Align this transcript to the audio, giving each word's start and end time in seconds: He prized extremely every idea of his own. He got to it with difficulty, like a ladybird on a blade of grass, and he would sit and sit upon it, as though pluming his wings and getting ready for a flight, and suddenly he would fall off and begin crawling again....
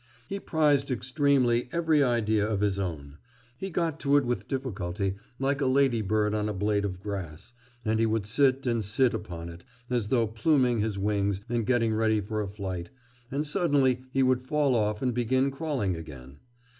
He 0.27 0.39
prized 0.39 0.89
extremely 0.89 1.69
every 1.71 2.01
idea 2.03 2.47
of 2.49 2.61
his 2.61 2.79
own. 2.79 3.19
He 3.55 3.69
got 3.69 3.99
to 3.99 4.17
it 4.17 4.25
with 4.25 4.47
difficulty, 4.47 5.13
like 5.37 5.61
a 5.61 5.67
ladybird 5.67 6.33
on 6.33 6.49
a 6.49 6.55
blade 6.55 6.85
of 6.85 6.99
grass, 6.99 7.53
and 7.85 7.99
he 7.99 8.07
would 8.07 8.25
sit 8.25 8.65
and 8.65 8.83
sit 8.83 9.13
upon 9.13 9.47
it, 9.49 9.63
as 9.91 10.07
though 10.07 10.25
pluming 10.25 10.79
his 10.79 10.97
wings 10.97 11.41
and 11.47 11.67
getting 11.67 11.93
ready 11.93 12.19
for 12.19 12.41
a 12.41 12.47
flight, 12.49 12.89
and 13.29 13.45
suddenly 13.45 14.01
he 14.11 14.23
would 14.23 14.47
fall 14.47 14.73
off 14.73 15.03
and 15.03 15.13
begin 15.13 15.51
crawling 15.51 15.95
again.... 15.95 16.39